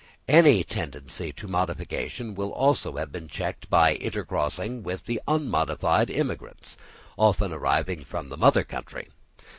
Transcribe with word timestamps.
Any 0.27 0.63
tendency 0.63 1.31
to 1.33 1.47
modification 1.47 2.33
will 2.33 2.51
also 2.53 2.95
have 2.97 3.11
been 3.11 3.27
checked 3.27 3.69
by 3.69 3.95
intercrossing 3.97 4.81
with 4.81 5.05
the 5.05 5.21
unmodified 5.27 6.09
immigrants, 6.09 6.75
often 7.19 7.53
arriving 7.53 8.03
from 8.03 8.29
the 8.29 8.37
mother 8.37 8.63
country. 8.63 9.09